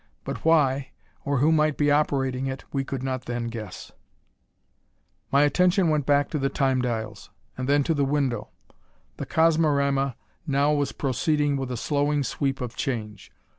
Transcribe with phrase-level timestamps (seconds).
[0.23, 0.89] But why,
[1.25, 3.91] or who might be operating it we could not then guess.
[5.31, 8.49] My attention went back to the Time dials, and then to the window.
[9.17, 10.15] The Cosmorama
[10.47, 13.31] now was proceeding with a slowing sweep of change.